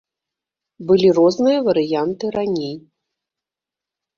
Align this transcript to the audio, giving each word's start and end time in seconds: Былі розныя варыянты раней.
Былі 0.91 1.11
розныя 1.17 1.59
варыянты 1.67 2.25
раней. 2.39 2.75